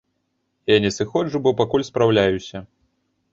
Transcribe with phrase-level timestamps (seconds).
[0.71, 2.65] Я не сыходжу, бо пакуль спраўляюся.